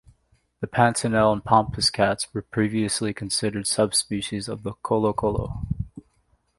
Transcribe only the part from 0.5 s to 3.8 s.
The Pantanal and Pampas cats were previously considered